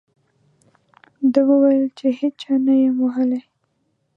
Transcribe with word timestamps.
ده 1.33 1.41
وویل 1.49 1.85
چې 1.97 2.07
هېچا 2.19 2.51
نه 2.65 2.73
یم 2.83 2.95
ووهلی. 2.99 3.41